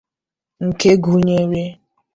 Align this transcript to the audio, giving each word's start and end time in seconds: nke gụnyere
nke 0.67 0.89
gụnyere 1.03 1.63